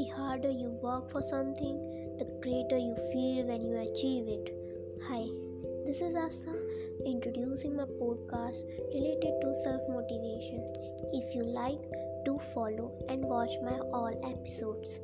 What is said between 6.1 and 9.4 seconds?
Asta introducing my podcast related